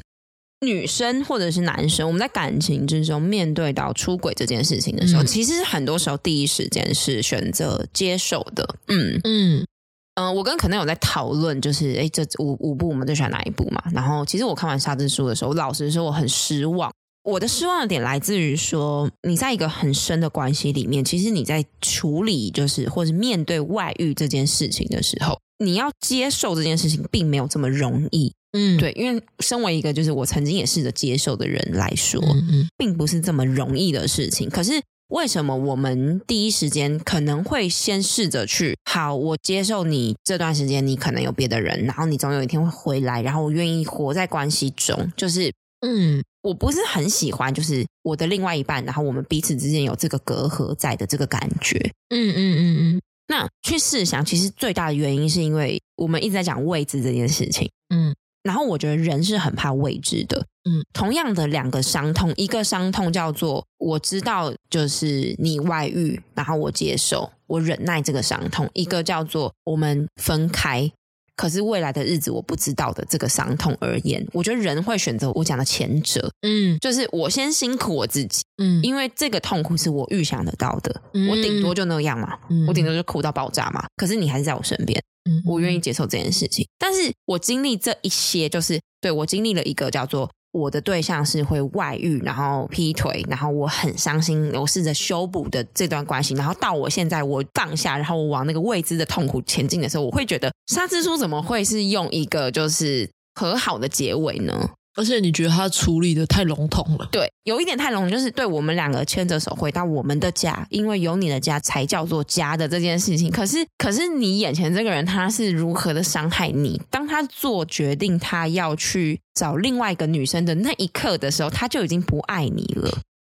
[0.64, 8.76] 女生或者是男生，我们在感情之中面对到出轨这件事情的时候，嗯、其实很多时候第一时间是选择接受的。
[8.88, 9.66] 嗯嗯
[10.14, 13.82] 嗯、呃，我跟可能有在讨论，就是哎，这五五部我们最喜欢哪一部嘛？
[13.92, 16.92] 然后其实我看完《沙之书》的时候，我老实说我很失望。
[17.24, 28.34] 我的失望的点来自于说，你在一个很深的关系里面，其实你在处理就是或者面对外遇这件事情的时候，你要接受这件事情并没有这么容易。
[28.56, 34.48] 嗯，对，因为身为一个就是我曾经也试着接受的人来说，嗯嗯，并不是这么容易的事情。
[34.48, 51.76] 可是为什么我们第一时间可能会先试着去，好，我接受你这段时间你可能有别的人，然后你总有一天会回来，然后我愿意活在关系中，就是，嗯，我不是很喜欢就是我的另外一半，然后我们彼此之间有这个隔阂在的这个感觉，
[52.10, 53.00] 嗯嗯嗯嗯。
[53.26, 58.14] 那去试想，其实最大的原因是因为我们一直在讲位置这件事情，嗯。
[58.44, 70.92] 然后我觉得人是很怕未知的，嗯，同样的两个伤痛，一个伤痛叫做我知道就是你外遇，然后我接受，我忍耐这个伤痛；一个叫做我们分开，
[71.34, 85.02] 可是未来的日子我不知道的这个伤痛而言，我觉得人会选择我讲的前者，嗯，就是我先辛苦我自己，嗯，因为这个痛苦是我预想得到的，嗯，我顶多就那样嘛，嗯，我顶多就哭到爆炸嘛，可是你还是在我身边。
[85.24, 104.70] 嗯，我愿意接受这件事情，但是我经历这一些，就是对我经历了一个叫做我的对象是会外遇，然后劈腿，然后我很伤心，我试着修补的这段关系，然后到我现在我放下，然后我往那个未知的痛苦前进的时候，我会觉得沙之书怎么会是用一个就是和好的结尾呢？
[104.96, 107.08] 而且你觉得他处理的太笼统了？
[107.10, 113.30] 对，有一点太笼统，就是对我们两个牵着手回到我们的家，因为有你的家才叫做家的这件事情。
[113.30, 116.80] 可是，可是你眼前这个人他是如何的伤害你？
[116.90, 122.90] 当他做决定，他要去找另外一个女生的那一刻的时候，他就已经不爱你了。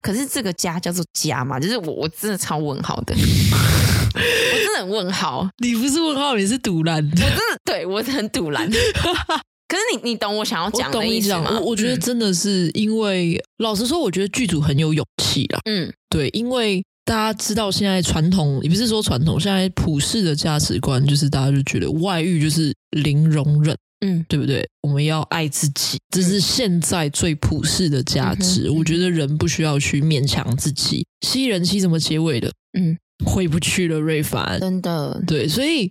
[0.03, 1.61] 可是这个家叫做家嘛？
[1.61, 3.15] 就是我，我真的超问号的，
[4.15, 5.49] 我真的很问号。
[5.59, 6.97] 你不是问号，你是赌烂。
[6.97, 8.69] 我真的对我很赌烂。
[9.67, 11.59] 可是你，你懂我想要讲的意思吗？
[11.59, 15.61] 我，我觉得真的是因为，嗯、老实说，我觉得剧组很有勇气啦。
[15.65, 23.75] 嗯，对，因为大家知道现在传统，也不是说传统，现在普世的价值观就是大家就觉得外遇就是零容忍，
[24.05, 24.69] 嗯，对不对？
[24.83, 28.69] 我们要爱自己，这是现在最普世的价值。
[28.69, 31.07] 嗯、我觉得人不需要去勉强自己。
[31.27, 32.53] 吸人妻怎么结尾的？
[32.79, 35.91] 嗯，回不去了，瑞凡，真的，对，所以。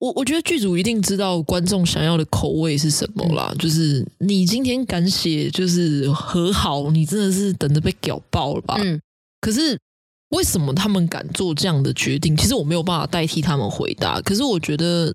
[0.00, 8.76] 我我觉得剧组一定知道观众想要的口味是什么啦，嗯、就是你今天敢写就是和好，你真的是等着被屌爆了吧？
[8.78, 9.00] 嗯。
[9.40, 9.76] 可是
[10.30, 12.36] 为什么他们敢做这样的决定？
[12.36, 14.20] 其实我没有办法代替他们回答。
[14.20, 15.12] 可是我觉得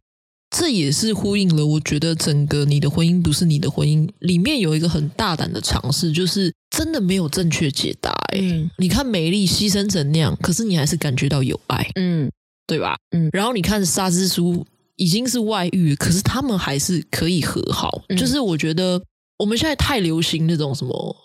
[0.49, 8.39] 这也是呼应了，我觉得整个你的婚姻不是你的婚姻里面有一个很大胆的尝试，就是真的没有正确解答、欸。
[8.41, 8.69] 嗯。
[8.77, 11.89] 你看美丽牺牲成那样，可是你还是感觉到有爱。
[11.95, 12.29] 嗯。
[12.67, 12.97] 对吧？
[13.11, 13.29] 嗯。
[13.31, 14.65] 然后你看沙之书。
[14.95, 18.03] 已经是外遇，可是他们还是可以和好。
[18.09, 19.01] 嗯、就是我觉得
[19.37, 21.15] 我们现在太流行那种什么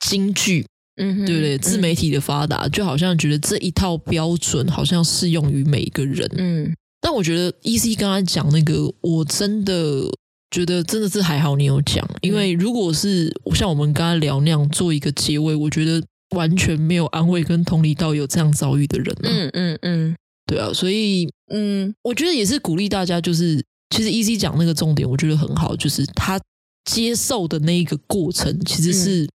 [0.00, 0.64] 京剧，
[0.96, 1.58] 嗯哼，对不对？
[1.58, 6.30] 自媒体的发达，嗯、就好像觉得这一套标准好像适用于每一个人。
[6.36, 10.02] 嗯，但我觉得 EC 刚才讲那个，我真的
[10.50, 16.02] 觉得真的是还好，你有讲，因为如果是像我们刚才聊那样做一个结尾，我觉得
[16.36, 19.48] 完全没有安慰跟同理到有这样遭遇的人、啊嗯。
[19.48, 20.16] 嗯嗯嗯。
[20.46, 26.40] 对啊，所以嗯，我觉得也是鼓励大家，就是其实 EC 讲那个重点，我觉得很好，就是他
[26.84, 29.28] 接受的那一个过程，其实是、嗯、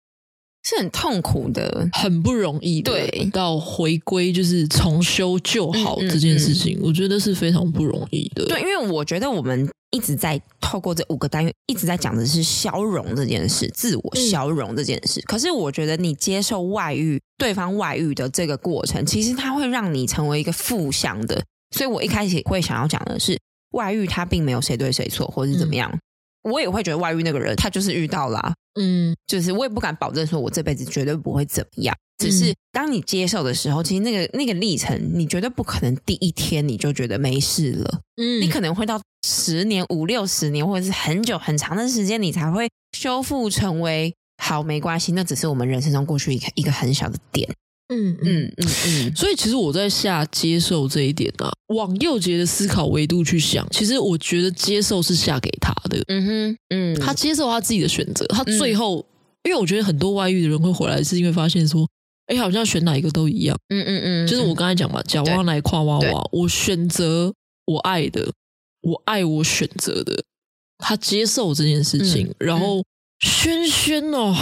[0.63, 2.91] 是很痛苦的，很不容易的。
[2.91, 8.45] 对，到回归就是重修旧好这件事情，嗯嗯嗯、我觉得是非常不容易的。
[8.45, 9.69] 对，因为我觉得我们。
[9.93, 15.19] 一直在透过这五个单元，一直在讲的是消融这件事，自我消融这件事。
[15.19, 21.43] 嗯、可是我觉得你接受外遇，对方外遇的这个过程，其实它会让你成为一个负向的。
[21.76, 23.38] 所以我一开始会想要讲的是，
[23.74, 25.91] 外遇它并没有谁对谁错，或是怎么样。
[25.93, 31.95] 嗯、我也会觉得外遇那个人他就是遇到了、啊，嗯，就是我也不敢保证说我这辈子绝对不会怎么样。
[32.17, 38.01] 只是当你接受的时候，其实那个那个历程，你绝对不可能第一天你就觉得没事了。
[38.17, 47.51] 嗯，你可能会到十年、五六十年，或者是很久很长的时间，你才会修复成为好，没关系，那只是我们人生中过去一个一个很小的点。
[47.91, 49.15] 嗯嗯嗯嗯。
[49.15, 56.04] 所以其实我在下接受这一点啊，往右杰的思考维度去想，其实我觉得接受是下给他的。
[56.08, 59.06] 嗯哼，嗯，他接受他自己的选择，他最后，嗯、
[59.49, 61.88] 因为我觉得很多外遇的人会回来，是因为发现说。
[62.27, 63.58] 哎，好像选哪一个都一样。
[63.67, 67.34] 嗯嗯嗯，就是我刚才讲嘛，假挖来夸娃娃，我选择
[67.65, 68.32] 我爱的，
[68.84, 70.23] 我爱我选择的，
[70.77, 72.27] 他接受这件事情。
[72.27, 72.82] 嗯、然后
[73.21, 74.36] 轩轩哦，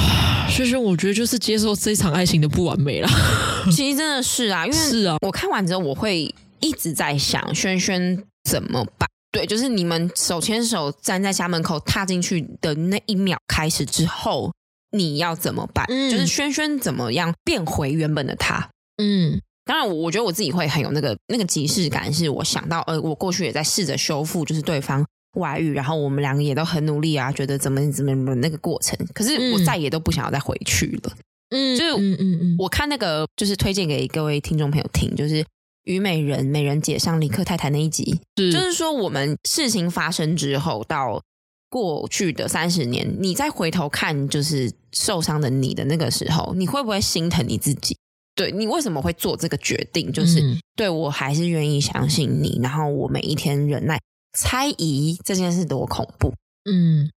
[0.50, 3.10] 轩轩，我觉得就是接受这场爱情的不完美了。
[3.72, 9.08] 其实真的是啊，因为是啊，我看完之后我会一直在想轩轩怎么办。
[9.32, 14.52] 对，就是你们手牵手站在家门口踏进去的那一秒开始之后。
[14.92, 15.86] 你要怎么办？
[15.88, 18.72] 嗯、就是轩轩怎么样变回原本的他？
[18.98, 31.14] 嗯，当然，我觉得我自己会很有那个那个即视感，是我想到，呃，我过去也在试着修复，就是对方外遇，然后我们两个也都很努力啊，觉得怎么怎么怎么那个过程，可是我再也都不想要再回去了。
[31.50, 35.44] 嗯，就是嗯嗯嗯，我看那个就是推荐给各位听众朋友听，就是
[35.84, 41.22] 《虞美人》美人姐上李克太太那一集，是就是说我们事情发生之后，到
[41.70, 47.96] 过去的三十年，你再回头看，就是受伤的你的那个时候，你会不会心疼你自己？
[48.36, 50.12] 对，你为什么会做这个决定？
[50.12, 54.00] 就是、嗯、对我还是愿意相信你，然后我每一天忍耐。
[54.34, 56.34] 猜疑这件事多恐怖？
[56.70, 57.10] 嗯，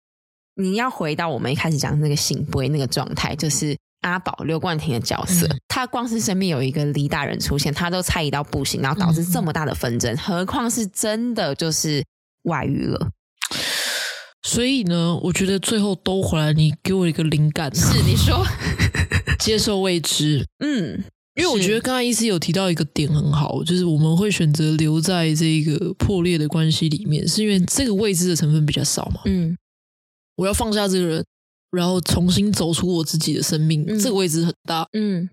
[0.54, 12.04] 你要回到我们一开始讲的那个醒杯那个状态，就是阿宝刘冠廷的角色，嗯、他光是身边有一个李大人出现，他都猜疑到不行，然后导致这么大的纷争，嗯、何况是真的就是
[12.44, 13.10] 外遇了。
[14.42, 18.46] 所以呢，我觉得最后兜回来，你给我一个灵感，是你说
[19.38, 21.04] 接受未知，嗯。
[21.40, 29.22] 因为我觉得刚才医师有提到一个点很好，就是我们会选择留在这个破裂的关系里面，是因为这个未知的成分比较少嘛。
[29.24, 29.56] 嗯，
[30.36, 31.24] 我要放下这个人，
[31.70, 34.86] 然后重新走出我自己的生命，嗯、这个位置很大。
[34.92, 35.28] 嗯，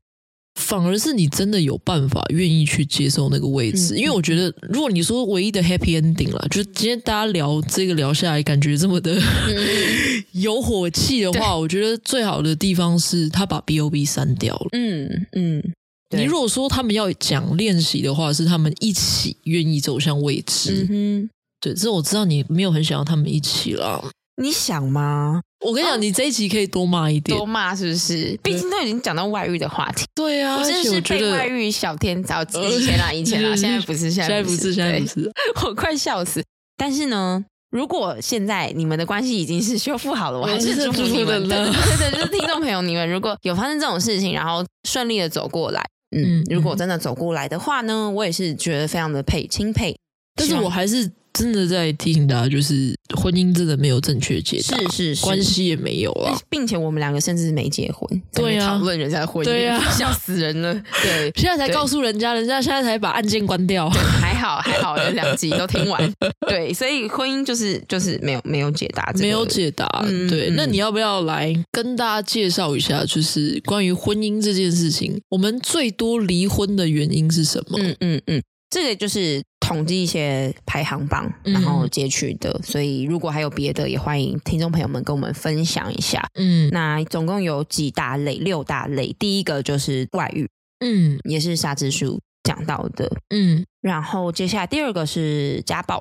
[0.55, 14.69] 反而是你真的有办法愿意去接受那个位置，嗯、因为我觉得，如果你说唯一的 happy ending 了，就是今天大家聊这个聊下来，感觉这么的、嗯、 有火气的话，我觉得最好的地方是他把 B O B 删掉了。
[14.71, 15.73] 嗯嗯。
[16.15, 20.87] 你如果说他们要讲练习的话，是他们一起愿意走向未知。
[20.89, 24.09] 嗯哼，对，这我知道你没有很想要他们一起了。
[24.41, 25.41] 你想吗？
[25.65, 28.39] 我跟你讲，哦、你这一集可以多骂一点，多骂是不是？
[28.43, 30.05] 毕竟都已经讲到外遇的话题。
[30.13, 35.31] 对啊，我真是被外遇小天早以前啦，以前啦，现在不是，现在不是， 现在不是，
[35.65, 36.43] 我快笑死。
[36.77, 41.65] 但是呢，如果现在你们的关系已经是修复好了，我还是祝福你们的。
[41.97, 45.83] 对对，就是听众朋友，你们如果有发生这种事情，然后顺利的走过来。
[46.11, 49.97] 嗯，如果真的走过来的话呢，我也是觉得非常的佩钦佩，
[50.35, 60.73] 但是我还是真的在提醒大家，就是婚姻真的没有正确解答，是是是，关系也没有啊，并且我们两个甚至没结婚，对啊，讨论人家的婚姻，对啊， 笑死人了，
[61.03, 66.11] 对，现在才告诉人家，人家现在才把案件关掉，还好还好，有两集都听完，
[66.49, 69.87] 对，所以婚姻就是就是没有没有解答，没有解答，
[70.27, 77.77] 对，那你要不要来跟大家介绍一下，就是关于婚姻这件事情，我们最多离婚的原因是什么？
[77.79, 78.41] 嗯嗯嗯。
[78.69, 82.49] 这个就是统计一些排行榜，然后截取的。
[82.51, 86.25] 嗯、所以如果还有别的，也欢迎听众朋友们跟我们分享一下。
[86.35, 89.13] 嗯，那总共有几大类，六大类。
[89.19, 90.49] 第一个就是外遇，
[90.79, 93.65] 嗯，也是沙之书讲到的，嗯。
[93.81, 95.97] 然后接下来第二个是家暴，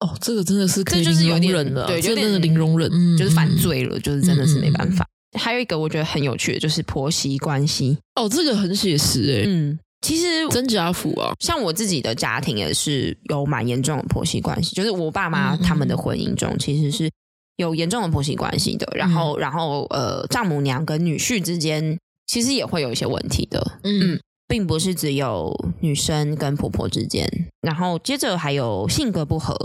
[0.00, 5.06] 哦，这个真的是可以零容忍了，对，就真的零容忍，嗯、就是犯罪了，就是真的是没办法。
[5.32, 7.96] 嗯、还有一个我觉得很有趣的，就是婆媳关系。
[8.14, 9.78] 哦，这个很写实诶，嗯。
[10.04, 17.10] 其实真假腐啊，像我自己的家庭也是有蛮严重的婆媳关系，就是我爸妈他们的婚姻中其实是
[17.56, 18.86] 有严重的婆媳关系的。
[18.94, 23.78] 然后，然后呃，丈母娘跟女婿之间其实也会有一些问题的。
[23.82, 27.26] 嗯，并不是只有女生跟婆婆之间。
[27.62, 29.56] 然后接着还有性格不合，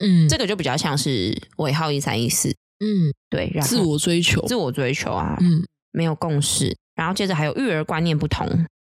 [0.00, 2.48] 嗯，这个就比较像是尾号一三一四。
[2.80, 6.76] 嗯，对，然后自我追求，自我追求啊，嗯，没有共识。
[6.96, 8.48] 然后接着还有育儿观念不同。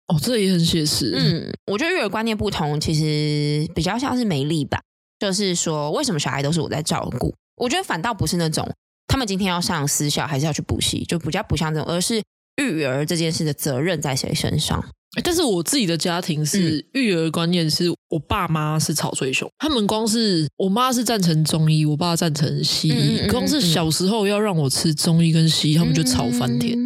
[0.09, 1.13] 哦，这也很写实。
[1.17, 4.81] 嗯，我觉得育儿观念不同，其实比较像是没力吧。
[5.19, 7.35] 就是说，为什么小孩都是我在照顾？
[7.57, 8.71] 我觉得反倒不是那种
[9.09, 12.23] 他们今天要上私校，还是要去补习，就比较不像这种，而是
[12.63, 14.85] 育儿这件事的责任在谁身上。
[15.25, 26.77] 但是我自己的家庭是、嗯、育儿观念，是我爸妈是吵最凶，他们光是我妈是赞成中医，我爸赞成西医，光是小时候要让我吃中医跟西医，他们就吵翻天。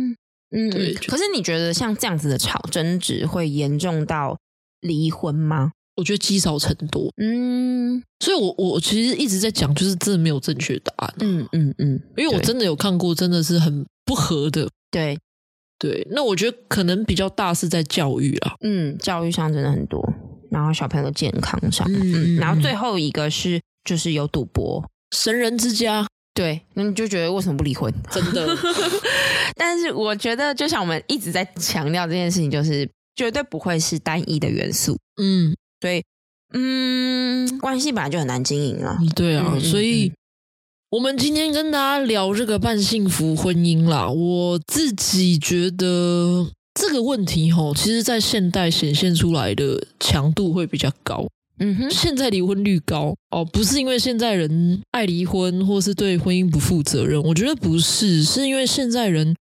[0.51, 0.71] 嗯。
[1.07, 4.37] 可是你觉得像这样子的吵争执会严重到
[4.81, 5.73] 离婚吗？
[5.97, 7.13] 我觉得积少成多。
[7.17, 11.15] 嗯，所以我我其实一直在讲，就是真的没有正确答案。
[11.19, 14.67] 嗯嗯嗯，因为我真的有看过，真的是很不合的。
[14.91, 15.19] 对
[15.79, 18.55] 对，那我觉得可能比较大是在教育啊。
[18.61, 20.03] 嗯，教育上真的很多，
[20.51, 26.07] 然后小朋友的健康上，嗯，然后最后一个是就是有赌博，神人之家。
[26.41, 27.93] 对，那你就觉得为什么不离婚？
[28.11, 28.49] 真的，
[29.57, 34.97] 但是我觉得，就像我们一直在强调这件事情，就是绝对不会是单一的元素。
[35.21, 36.03] 嗯，所以，
[36.55, 38.99] 嗯，关系本来就很难经营啊。
[39.15, 40.11] 对啊，嗯、所以
[40.89, 44.09] 我们今天跟大家聊这个半幸福婚姻啦。
[44.09, 51.29] 我自己觉得这个问题吼，其实在现代显现出来的强度会比较高。
[51.63, 59.37] 嗯哼，现在离婚率高哦，不是因为现在人爱离婚，或是对婚姻不负责任，我觉得不是，是因为现在人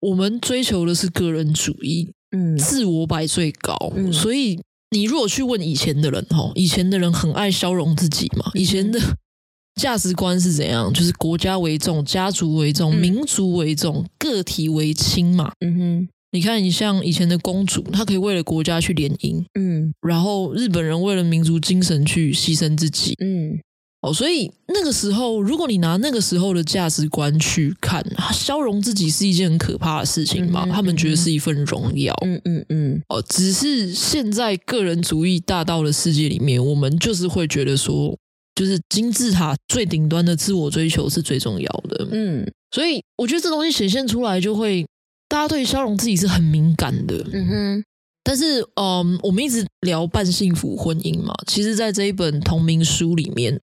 [0.00, 9.00] 我们追求的是个人主义，嗯，自我摆最高，嗯，所以你如果去问以前的人哈，以前的人很爱消融自己嘛，以前的
[9.80, 10.92] 价值观是怎样？
[10.92, 15.52] 就是国家为重，家族为重，嗯、民族为重，个体为轻嘛。
[15.60, 19.44] 嗯哼，你看，你像以前的公主，她可以为了国家去联姻。
[19.58, 23.14] 嗯，然后日本人为了民族精神去牺牲自己。
[23.20, 23.58] 嗯。
[24.02, 30.64] 哦，所以那个时候，如果你拿那个时候的价值观去看，消融自己是一件很可怕的事情嘛？
[30.64, 32.14] 嗯嗯嗯、他们觉得是一份荣耀。
[32.22, 33.02] 嗯嗯嗯。
[33.08, 38.16] 哦，只是现在个人主义大道的世界里面，我们就是会觉得说，
[38.54, 42.06] 就是金字塔最顶端的自我追求是最重要的。
[42.12, 44.86] 嗯，所以我觉得这东西显现出来，就会
[45.28, 47.16] 大家对消融自己是很敏感的。
[47.32, 47.84] 嗯哼。
[48.22, 53.60] 但是，嗯，我们一直聊半幸福婚姻嘛，其实，在这一本同名书里面。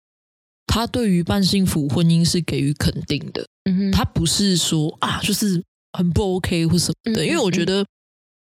[0.66, 5.61] 他对于半幸福婚姻是给予肯定的，嗯哼，他不是说啊，就是
[5.91, 7.86] 很不 OK 或什么的，嗯、因为我觉得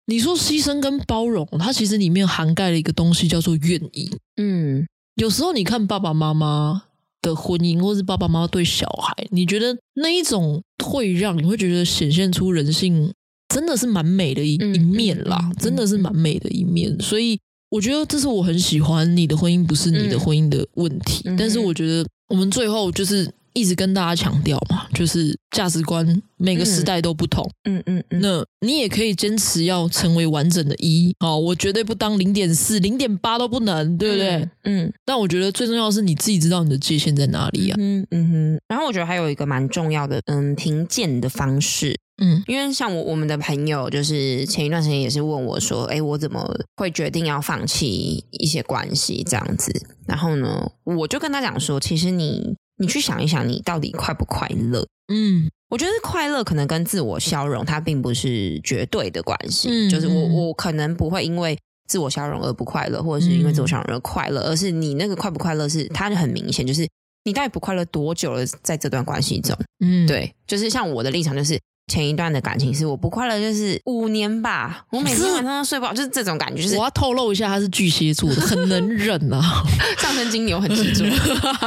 [0.06, 4.12] 你说牺牲跟包容，它其实里面涵盖了一个东西叫做愿意。
[4.36, 4.86] 嗯，
[5.16, 6.84] 有时候你看爸爸妈妈
[7.22, 13.14] 的婚姻，或是爸爸妈妈对小孩，你觉得那一种退让你会觉得显现出人性
[13.50, 17.40] 真的是蛮美的一一面啦，嗯、真的是蛮美的一面，所以。
[17.72, 34.30] 我觉得这是我很喜欢你的婚姻不是你的婚姻的问题，嗯、但是我觉得我们最后就是一直跟大家强调嘛，就是价值观每个时代都不同，嗯嗯嗯，那你也可以坚持要成为完整的一，好，我绝对不当零点四、零点八都不能，对不对？
[34.64, 42.00] 嗯，嗯，但我觉得最重要的是你自己知道你的界限在哪里啊，嗯嗯哼，然后我觉得还有一个蛮重要的，嗯，评鉴的方式。
[42.24, 49.24] 嗯，因为像我我们的朋友，就是前一段时间也是问我说，哎，我怎么会决定要放弃一些关系？
[49.28, 49.72] 这样子？
[50.06, 54.86] 然后呢，我就跟他讲说，其实你你去想一想，你到底快不快乐？
[55.14, 59.70] 嗯，我觉得快乐可能跟自我消融，它并不是绝对的关系。
[59.70, 61.58] 嗯，就是我我可能不会因为
[61.88, 66.88] 自我消融而不快乐，或者是因为自我消融而快乐，而是你那个快不快乐是它就很明显，就是
[67.24, 69.56] 你到底不快乐多久了，在这段关系中？
[69.80, 71.60] 嗯，对，就是像我的立场就是。
[71.92, 74.86] 前一段的感情是我不快乐，就是五年吧。
[74.92, 76.64] 我每天晚上都睡不好，就是这种感觉。
[76.64, 79.62] 就是我要透露一下，他是巨蟹座的，很能忍啊，
[80.00, 81.04] 上升金牛很执着。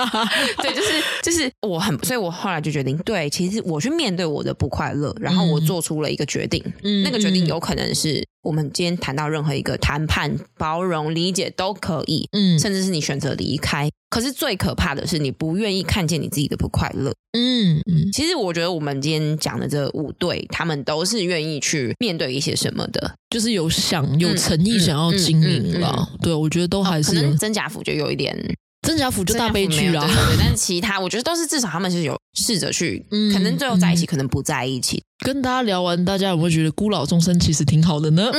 [0.63, 6.65] 对，就是就是我很，所以我后来就决定，对，其实我去面对我的不快乐，然后我做出了一个决定。
[6.83, 12.29] 嗯，那个决定有可能是我们今天谈到任何一个谈判、包容、理解都可以。
[12.33, 13.89] 嗯，甚至是你选择离开。
[14.11, 17.13] 可是最可怕的是，你不愿意看见你自己的不快乐。
[17.37, 26.09] 嗯嗯，其实我觉得我们今天讲的这五对，他们都是愿意去面对一些什么的，就是有想有诚意想要经营了。
[26.23, 27.11] 对，我觉得都还是。
[27.11, 28.37] 哦、可能真假福就有一点。
[28.85, 35.03] 真假福就大悲剧啊，对对对，但是其他我觉得都是至少他们是有试着去，嗯、可能最后在一起，嗯、可能不在一起。
[35.25, 38.31] 跟大家聊完，大家有没有觉得孤老终生其实挺好的呢？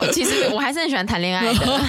[0.00, 1.80] 我其实我还是很喜欢谈恋爱的，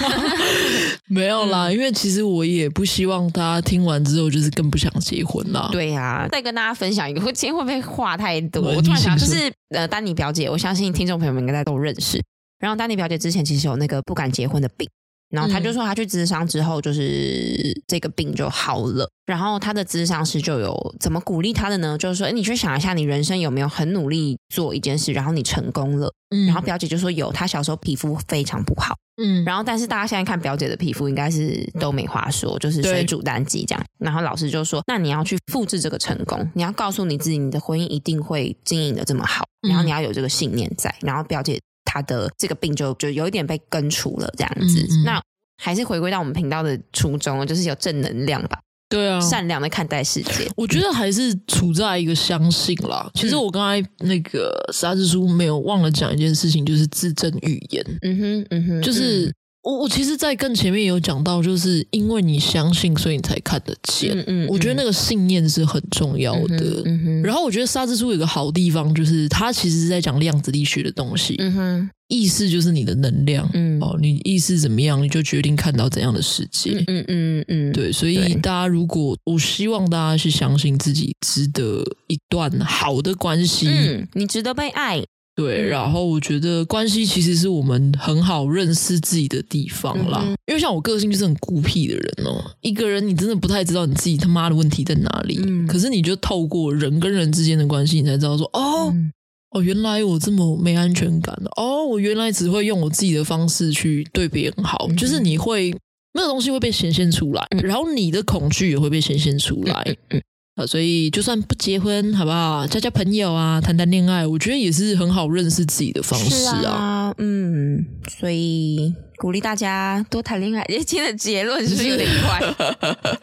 [1.06, 5.68] 没有啦，嗯、因为其实我也不希望大家听完之后就是更不想结婚啦。
[5.70, 8.62] 对呀、啊，再跟大家分享一个，今天会不会话太多？
[8.62, 12.20] 我突然想，就是呃，丹尼表姐，我相信听众朋友们应该都认识。
[12.58, 14.88] 然后丹尼表姐之前其实有那个不敢结婚的病。
[15.30, 19.08] 然后他就说，他去咨商之后，就是这个病就好了。
[19.26, 21.96] 然后他的咨商师就有怎么鼓励他的呢？
[21.96, 26.12] 就是说，哎，你去想一下，你人生有没有很努力做一件事，然后你成功了？
[26.34, 26.46] 嗯。
[26.46, 28.96] 然后表姐就说有，她小时候皮肤非常不好。
[29.22, 29.44] 嗯。
[29.44, 33.84] 然后，但是大家现在看表姐的皮肤，应该是都没话说，就是水煮蛋鸡这样。
[34.00, 39.44] 然后老师就说，那你要去复制这个成功，你要告诉你自己，你的婚姻一定会经营的这么好。
[39.68, 40.92] 然后你要有这个信念在。
[41.02, 41.60] 然后表姐。
[41.84, 44.80] 他的这个病就就有一点被根除了，这样子。
[44.82, 45.22] 嗯嗯，那
[45.62, 48.60] 还是回归到我们频道的初衷，就是有正能量吧。
[48.88, 50.50] 对啊，善良的看待世界。
[50.56, 53.08] 我觉得还是处在一个相信啦。
[53.14, 57.84] 其实我刚才那个沙之书没有忘了讲一件事情，就是自证预言。
[58.02, 59.32] 嗯哼，嗯哼，就是。
[59.62, 64.16] 我我其实，在更前面有讲到，就是因为你相信，所以你才看得见。
[64.16, 66.82] 嗯嗯，我觉得那个信念是很重要的。
[66.84, 71.34] 嗯嗯嗯、然后我觉得《沙之书》有个好地方，就是它其实是在讲量子力学的东西。
[71.38, 73.46] 嗯哼，意识就是你的能量。
[73.52, 76.82] 嗯，哦，你意识怎么样，你就决定看到怎样的世界。
[76.86, 77.92] 嗯嗯嗯，嗯对。
[77.92, 83.68] 所以大家如果，我希望大家是相信自己值得一段好的关系。
[83.68, 85.04] 嗯，你值得被爱。
[85.40, 90.22] 对，然后我觉得关系其实是我们很好认识自己的地方啦。
[90.26, 95.40] 嗯、因为像我个性就是很孤僻的人哦，一个人你真的不太知道你自己他妈的问题在哪里。
[95.42, 99.10] 嗯、可是你就透过人跟人之间的关系，你才知道说哦、嗯、
[99.52, 105.74] 哦，原来我这么没安全感哦，我原来只会用我自己的方式去对别人好，嗯、就是你会
[106.12, 109.82] 那个东西会被显现出来，嗯、然后你的恐惧也会被显现出来。
[110.10, 110.22] 嗯嗯
[110.66, 112.66] 所以，就算不结婚，好不好？
[112.66, 116.72] 交交朋友啊，谈谈恋爱，我觉得也是很好认识自己的方式啊。
[116.72, 117.84] 啊嗯，
[118.18, 120.62] 所以鼓励大家多谈恋爱。
[120.86, 122.54] 今天的结论是不是有点快？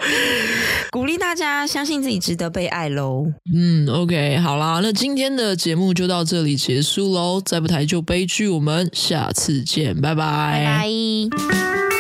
[0.92, 3.32] 鼓励大家相信自己值得被爱喽。
[3.54, 7.40] 嗯，OK，好啦，那今天的节目就到这里结束喽。
[7.46, 10.90] 再不台就悲剧，我们下次见，拜拜，拜
[11.38, 11.97] 拜。